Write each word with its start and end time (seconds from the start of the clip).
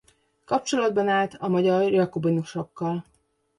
Kapcsolatban 0.45 1.07
állt 1.07 1.33
a 1.39 1.47
magyar 1.47 1.91
jakobinusokkal. 1.91 3.05